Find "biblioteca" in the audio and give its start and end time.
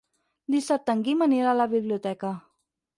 1.77-2.37